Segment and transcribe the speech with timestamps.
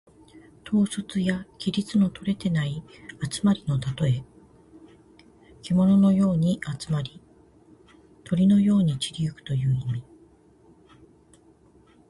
[0.67, 2.81] 統率や規律のとれていない
[3.31, 4.23] 集まりのたとえ。
[5.61, 7.21] けもののように集まり、
[8.23, 10.03] 鳥のように散り行くという意味。